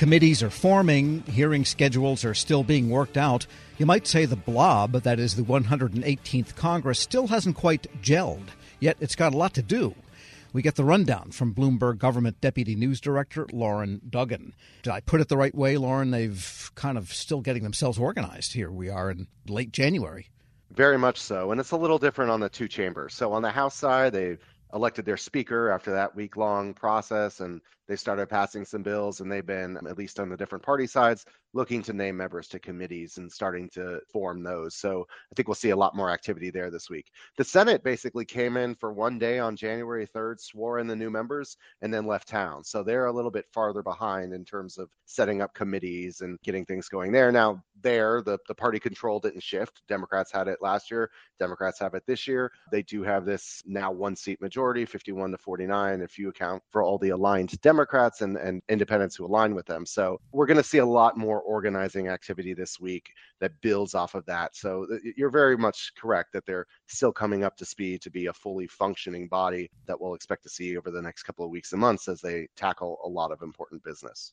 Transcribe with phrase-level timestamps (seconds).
[0.00, 3.46] Committees are forming, hearing schedules are still being worked out.
[3.76, 8.96] You might say the blob, that is the 118th Congress, still hasn't quite gelled, yet
[8.98, 9.94] it's got a lot to do.
[10.54, 14.54] We get the rundown from Bloomberg Government Deputy News Director Lauren Duggan.
[14.82, 16.12] Did I put it the right way, Lauren?
[16.12, 18.70] They've kind of still getting themselves organized here.
[18.70, 20.30] We are in late January.
[20.70, 21.50] Very much so.
[21.50, 23.12] And it's a little different on the two chambers.
[23.12, 24.42] So on the House side, they've
[24.72, 27.60] elected their speaker after that week long process and
[27.90, 31.26] they started passing some bills and they've been at least on the different party sides
[31.54, 34.76] looking to name members to committees and starting to form those.
[34.76, 37.10] So i think we'll see a lot more activity there this week.
[37.36, 41.10] The senate basically came in for one day on january 3rd swore in the new
[41.10, 42.62] members and then left town.
[42.62, 46.64] So they're a little bit farther behind in terms of setting up committees and getting
[46.64, 47.32] things going there.
[47.32, 49.82] Now there the, the party control didn't shift.
[49.88, 51.10] Democrats had it last year.
[51.40, 52.52] Democrats have it this year.
[52.70, 56.84] They do have this now one seat majority 51 to 49 if you account for
[56.84, 59.86] all the aligned democrats Democrats and, and independents who align with them.
[59.86, 64.14] So we're going to see a lot more organizing activity this week that builds off
[64.14, 64.54] of that.
[64.54, 68.26] So uh, you're very much correct that they're still coming up to speed to be
[68.26, 71.72] a fully functioning body that we'll expect to see over the next couple of weeks
[71.72, 74.32] and months as they tackle a lot of important business.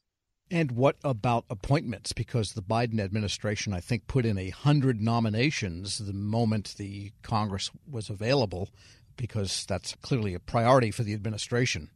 [0.51, 2.11] And what about appointments?
[2.11, 7.71] Because the Biden administration, I think, put in a hundred nominations the moment the Congress
[7.89, 8.69] was available,
[9.15, 11.89] because that's clearly a priority for the administration.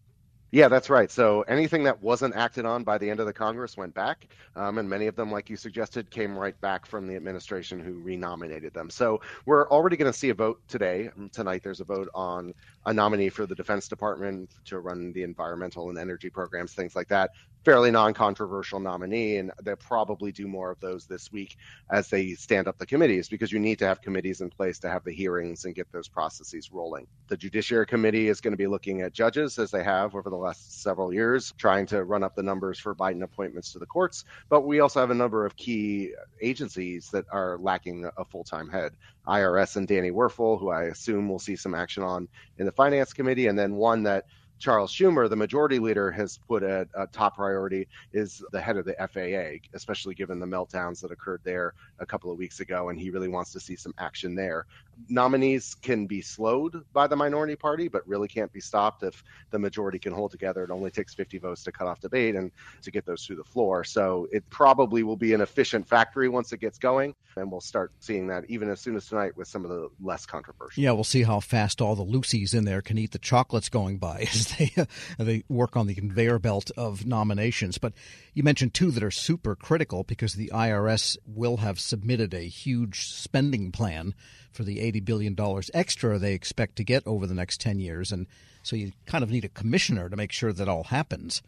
[0.52, 1.10] Yeah, that's right.
[1.10, 4.80] So anything that wasn't acted on by the end of the Congress went back, um,
[4.80, 8.74] and many of them, like you suggested, came right back from the administration who renominated
[8.74, 8.90] them.
[8.90, 11.10] So we're already going to see a vote today.
[11.18, 12.54] Um, tonight, there's a vote on
[12.86, 17.08] a nominee for the Defense Department to run the environmental and energy programs, things like
[17.10, 17.32] that.
[17.64, 21.58] Fairly non-controversial nominee and they'll probably do more of those this week
[21.92, 24.90] as they stand up the committees because you need to have committees in place to
[24.90, 27.06] have the hearings and get those processes rolling.
[27.28, 30.36] The judiciary committee is going to be looking at judges as they have over the
[30.36, 34.26] last several years trying to run up the numbers for biden appointments to the courts.
[34.50, 38.94] But we also have a number of key agencies that are lacking a full-time head
[39.28, 42.28] irs and danny werfel who i assume will see some action on
[42.58, 44.26] in the finance committee and then one that
[44.62, 48.86] Charles Schumer, the majority leader, has put a, a, top priority is the head of
[48.86, 53.00] the FAA, especially given the meltdowns that occurred there a couple of weeks ago, and
[53.00, 54.68] he really wants to see some action there.
[55.10, 59.60] Nominees can be slowed by the minority party, but really can't be stopped if the
[59.60, 60.64] majority can hold together.
[60.64, 62.52] It only takes 50 votes to cut off debate and
[62.84, 63.84] to get those through the floor.
[63.84, 67.92] So it probably will be an efficient factory once it gets going, and we'll start
[68.00, 70.82] seeing that even as soon as tonight with some of the less controversial.
[70.82, 73.98] Yeah, we'll see how fast all the Lucy's in there can eat the chocolates going
[73.98, 74.22] by.
[74.34, 74.72] as they
[75.18, 77.78] they work on the conveyor belt of nominations.
[77.78, 77.94] But
[78.34, 83.08] you mentioned two that are super critical because the IRS will have submitted a huge
[83.08, 84.14] spending plan
[84.52, 85.36] for the $80 billion
[85.74, 88.12] extra they expect to get over the next 10 years.
[88.12, 88.28] And
[88.64, 91.42] so you kind of need a commissioner to make sure that all happens.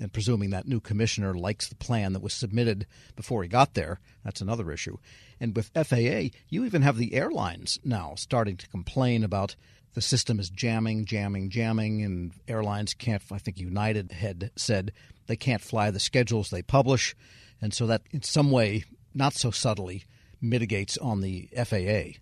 [0.00, 3.98] And presuming that new commissioner likes the plan that was submitted before he got there,
[4.24, 4.96] that's another issue.
[5.40, 9.56] And with FAA, you even have the airlines now starting to complain about
[9.94, 13.22] the system is jamming, jamming, jamming, and airlines can't.
[13.32, 14.92] I think United had said
[15.26, 17.16] they can't fly the schedules they publish,
[17.60, 18.84] and so that in some way,
[19.14, 20.04] not so subtly,
[20.40, 22.20] mitigates on the FAA.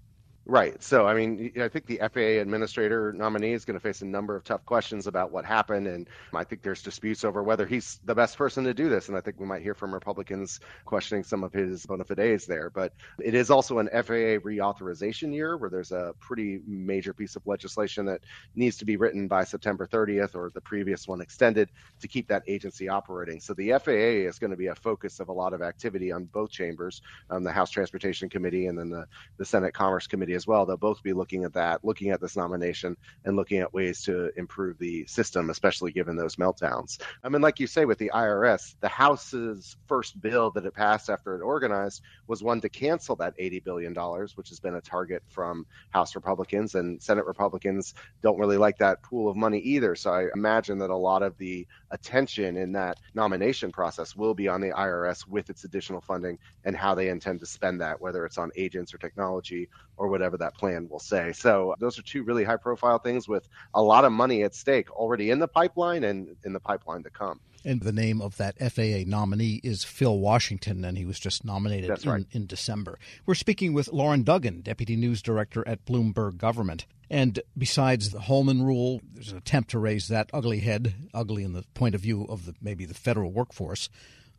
[0.49, 0.81] Right.
[0.81, 4.37] So, I mean, I think the FAA administrator nominee is going to face a number
[4.37, 5.89] of tough questions about what happened.
[5.89, 9.09] And I think there's disputes over whether he's the best person to do this.
[9.09, 12.71] And I think we might hear from Republicans questioning some of his bona fides there.
[12.71, 17.45] But it is also an FAA reauthorization year where there's a pretty major piece of
[17.45, 18.21] legislation that
[18.55, 22.45] needs to be written by September 30th or the previous one extended to keep that
[22.47, 23.41] agency operating.
[23.41, 26.27] So the FAA is going to be a focus of a lot of activity on
[26.27, 29.07] both chambers, um, the House Transportation Committee and then the,
[29.39, 30.65] the Senate Commerce Committee as well.
[30.65, 34.31] They'll both be looking at that, looking at this nomination, and looking at ways to
[34.39, 37.01] improve the system, especially given those meltdowns.
[37.25, 41.11] I mean, like you say, with the IRS, the House's first bill that it passed
[41.11, 43.95] after it organized was one to cancel that $80 billion,
[44.37, 49.03] which has been a target from House Republicans, and Senate Republicans don't really like that
[49.03, 49.97] pool of money either.
[49.97, 54.49] So I imagine that a lot of the attention in that nomination process will be
[54.49, 58.27] on the IRS with its additional funding and how they intend to spend that, whether
[58.27, 61.33] it's on agents or technology or whatever that plan will say.
[61.33, 64.91] So those are two really high profile things with a lot of money at stake
[64.91, 67.41] already in the pipeline and in the pipeline to come.
[67.65, 71.91] And the name of that FAA nominee is Phil Washington, and he was just nominated
[71.91, 72.27] in, right.
[72.31, 72.97] in December.
[73.27, 76.87] We're speaking with Lauren Duggan, Deputy News Director at Bloomberg Government.
[77.11, 81.55] And besides the Holman rule, there's an attempt to raise that ugly head, ugly in
[81.55, 83.89] the point of view of the, maybe the federal workforce,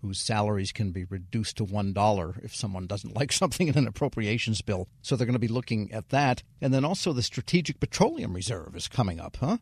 [0.01, 4.61] whose salaries can be reduced to $1 if someone doesn't like something in an appropriations
[4.61, 4.88] bill.
[5.01, 6.44] So they're going to be looking at that.
[6.61, 9.57] And then also the Strategic Petroleum Reserve is coming up, huh?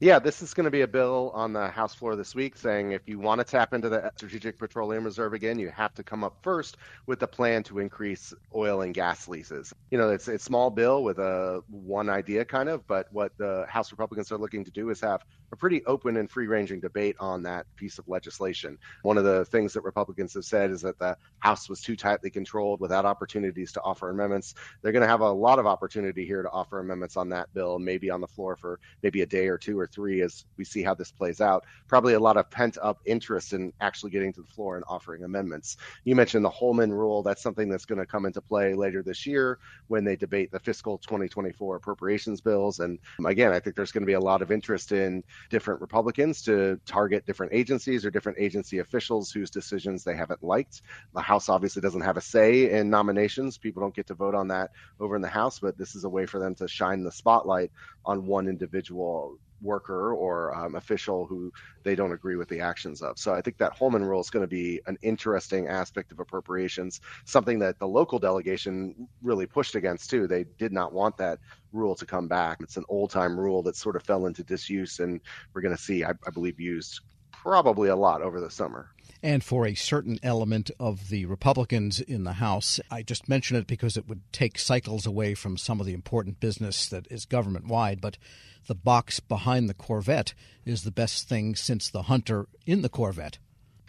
[0.00, 2.92] Yeah, this is going to be a bill on the House floor this week saying
[2.92, 6.24] if you want to tap into the Strategic Petroleum Reserve again, you have to come
[6.24, 6.76] up first
[7.06, 9.72] with a plan to increase oil and gas leases.
[9.90, 13.66] You know, it's a small bill with a one idea kind of, but what the
[13.68, 15.22] House Republicans are looking to do is have
[15.54, 18.76] a pretty open and free-ranging debate on that piece of legislation.
[19.02, 22.28] One of the things that Republicans have said is that the House was too tightly
[22.28, 24.54] controlled without opportunities to offer amendments.
[24.82, 27.78] They're going to have a lot of opportunity here to offer amendments on that bill,
[27.78, 30.82] maybe on the floor for maybe a day or two or three as we see
[30.82, 31.64] how this plays out.
[31.86, 35.22] Probably a lot of pent up interest in actually getting to the floor and offering
[35.22, 35.76] amendments.
[36.02, 37.22] You mentioned the Holman rule.
[37.22, 40.58] That's something that's going to come into play later this year when they debate the
[40.58, 42.80] fiscal 2024 appropriations bills.
[42.80, 46.42] And again, I think there's going to be a lot of interest in different Republicans
[46.42, 50.82] to target different agencies or different agency officials whose decisions they haven't liked.
[51.14, 53.58] The House obviously doesn't have a say in nominations.
[53.58, 54.70] People don't get to vote on that
[55.00, 57.70] over in the House, but this is a way for them to shine the spotlight
[58.04, 61.50] on one individual worker or um, official who
[61.84, 63.18] they don't agree with the actions of.
[63.18, 67.00] So I think that Holman rule is going to be an interesting aspect of appropriations,
[67.26, 70.28] something that the local delegation really pushed against too.
[70.28, 71.38] They did not want that
[71.72, 72.58] rule to come back.
[72.60, 75.20] It's an old time rule that sort of fell into disuse, and
[75.54, 77.00] we're going to see, I, I believe, used
[77.44, 78.88] probably a lot over the summer
[79.22, 82.80] and for a certain element of the Republicans in the House.
[82.90, 86.40] I just mention it because it would take cycles away from some of the important
[86.40, 88.18] business that is government wide, but
[88.66, 93.38] the box behind the Corvette is the best thing since the Hunter in the Corvette.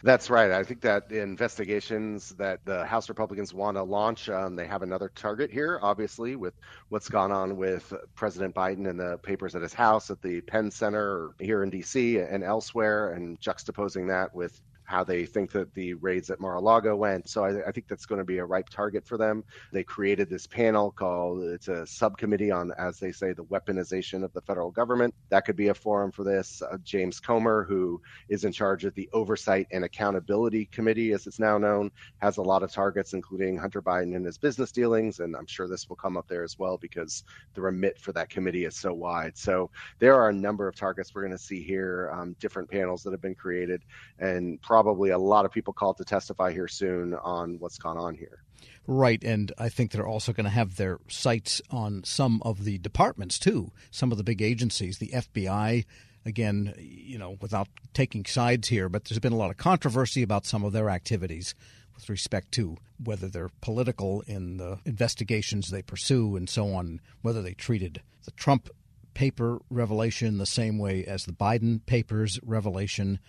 [0.06, 0.52] That's right.
[0.52, 4.84] I think that the investigations that the House Republicans want to launch, um, they have
[4.84, 6.54] another target here, obviously, with
[6.90, 10.70] what's gone on with President Biden and the papers at his house, at the Penn
[10.70, 12.20] Center here in D.C.
[12.20, 17.28] and elsewhere, and juxtaposing that with how they think that the raids at Mar-a-Lago went.
[17.28, 19.44] So I, I, think that's going to be a ripe target for them.
[19.72, 24.32] They created this panel called it's a subcommittee on, as they say, the weaponization of
[24.34, 25.14] the federal government.
[25.30, 26.62] That could be a forum for this.
[26.62, 31.40] Uh, James Comer, who is in charge of the Oversight and Accountability Committee, as it's
[31.40, 35.20] now known, has a lot of targets, including Hunter Biden and his business dealings.
[35.20, 37.24] And I'm sure this will come up there as well because
[37.56, 39.38] the remit for that committee is so wide.
[39.38, 43.04] So there are a number of targets we're going to see here, um, different panels
[43.04, 43.84] that have been created,
[44.20, 48.14] and probably a lot of people called to testify here soon on what's gone on
[48.14, 48.44] here.
[48.86, 52.78] Right, and I think they're also going to have their sights on some of the
[52.80, 55.86] departments too, some of the big agencies, the FBI.
[56.26, 60.46] Again, you know, without taking sides here, but there's been a lot of controversy about
[60.46, 61.56] some of their activities
[61.96, 67.42] with respect to whether they're political in the investigations they pursue and so on, whether
[67.42, 68.70] they treated the Trump
[69.14, 73.20] paper revelation the same way as the Biden papers revelation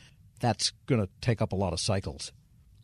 [0.40, 2.32] that's going to take up a lot of cycles.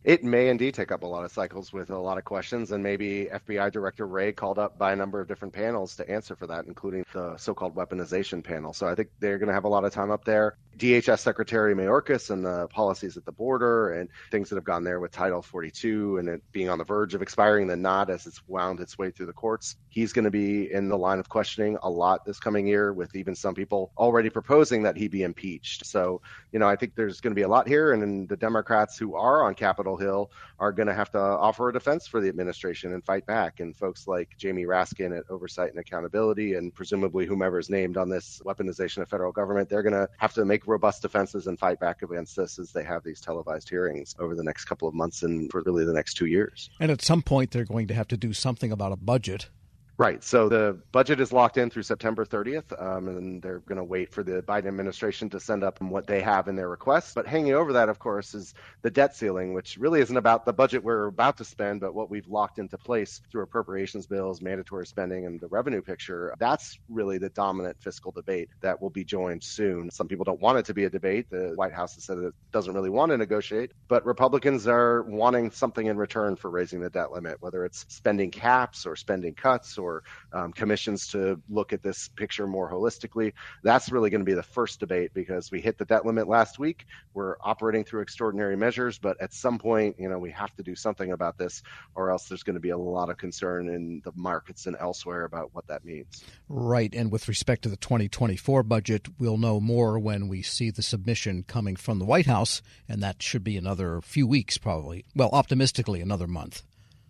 [0.03, 2.83] It may indeed take up a lot of cycles with a lot of questions, and
[2.83, 6.45] maybe FBI Director Wray called up by a number of different panels to answer for
[6.47, 8.73] that, including the so called weaponization panel.
[8.73, 10.57] So I think they're going to have a lot of time up there.
[10.77, 14.99] DHS Secretary Mayorkas and the policies at the border and things that have gone there
[14.99, 18.41] with Title 42 and it being on the verge of expiring, then not as it's
[18.47, 19.75] wound its way through the courts.
[19.89, 23.15] He's going to be in the line of questioning a lot this coming year, with
[23.15, 25.85] even some people already proposing that he be impeached.
[25.85, 26.21] So,
[26.51, 29.15] you know, I think there's going to be a lot here, and the Democrats who
[29.15, 32.93] are on Capitol Hill are going to have to offer a defense for the administration
[32.93, 33.59] and fight back.
[33.59, 38.09] And folks like Jamie Raskin at Oversight and Accountability, and presumably whomever is named on
[38.09, 41.59] this weaponization of federal government, they're going to have to make make robust defenses and
[41.59, 44.93] fight back against this as they have these televised hearings over the next couple of
[44.93, 46.69] months and for really the next two years.
[46.79, 49.49] And at some point, they're going to have to do something about a budget
[49.95, 50.23] Right.
[50.23, 54.11] So the budget is locked in through September 30th, um, and they're going to wait
[54.11, 57.13] for the Biden administration to send up what they have in their requests.
[57.13, 60.53] But hanging over that, of course, is the debt ceiling, which really isn't about the
[60.53, 64.87] budget we're about to spend, but what we've locked into place through appropriations bills, mandatory
[64.87, 66.33] spending, and the revenue picture.
[66.39, 69.91] That's really the dominant fiscal debate that will be joined soon.
[69.91, 71.29] Some people don't want it to be a debate.
[71.29, 75.51] The White House has said it doesn't really want to negotiate, but Republicans are wanting
[75.51, 79.77] something in return for raising the debt limit, whether it's spending caps or spending cuts
[79.83, 83.33] or um, commissions to look at this picture more holistically.
[83.63, 86.59] That's really going to be the first debate because we hit the debt limit last
[86.59, 86.85] week.
[87.13, 90.75] We're operating through extraordinary measures, but at some point, you know, we have to do
[90.75, 91.61] something about this,
[91.95, 95.25] or else there's going to be a lot of concern in the markets and elsewhere
[95.25, 96.23] about what that means.
[96.47, 96.93] Right.
[96.93, 101.43] And with respect to the 2024 budget, we'll know more when we see the submission
[101.43, 105.05] coming from the White House, and that should be another few weeks, probably.
[105.15, 106.63] Well, optimistically, another month.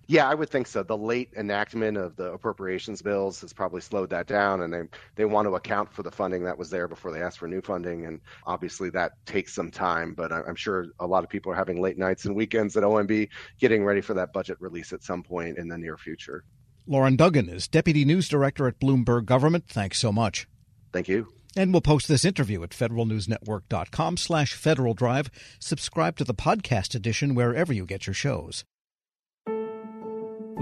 [0.08, 0.84] Yeah, I would think so.
[0.84, 4.82] The late enactment of the appropriations bills has probably slowed that down, and they
[5.16, 7.62] they want to account for the funding that was there before they asked for new
[7.62, 10.14] funding, and obviously that takes some time.
[10.14, 13.30] But I'm sure a lot of people are having late nights and weekends at OMB,
[13.60, 16.44] getting ready for that budget release at some point in the near future.
[16.86, 19.68] Lauren Duggan is Deputy News Director at Bloomberg Government.
[19.68, 20.48] Thanks so much.
[20.92, 21.28] Thank you.
[21.56, 25.30] And we'll post this interview at federalnewsnetwork.com slash Federal Drive.
[25.60, 28.66] Subscribe to the podcast edition wherever you get your shows.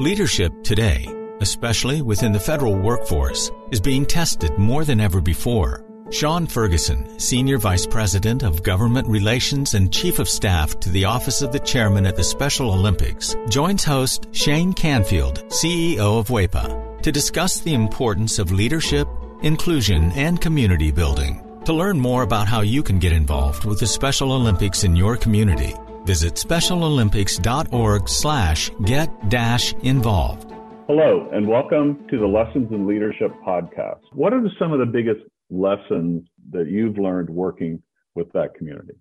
[0.01, 1.08] Leadership today,
[1.41, 5.86] especially within the federal workforce, is being tested more than ever before.
[6.10, 11.43] Sean Ferguson, Senior Vice President of Government Relations and Chief of Staff to the Office
[11.43, 17.12] of the Chairman at the Special Olympics, joins host Shane Canfield, CEO of WEPA, to
[17.12, 19.08] discuss the importance of leadership
[19.43, 21.41] inclusion, and community building.
[21.65, 25.15] To learn more about how you can get involved with the Special Olympics in your
[25.15, 30.51] community, visit specialolympics.org slash get dash involved.
[30.88, 34.01] Hello, and welcome to the Lessons in Leadership podcast.
[34.12, 37.81] What are some of the biggest lessons that you've learned working
[38.15, 38.96] with that community?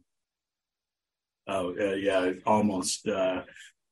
[1.48, 3.42] Oh, uh, yeah, almost, uh,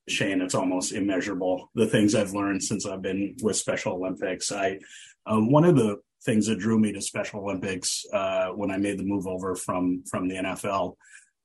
[0.08, 1.70] Shane, it's almost immeasurable.
[1.74, 4.52] The things I've learned since I've been with Special Olympics.
[4.52, 4.78] I,
[5.26, 8.98] um, one of the things that drew me to Special Olympics uh, when I made
[8.98, 10.94] the move over from from the NFL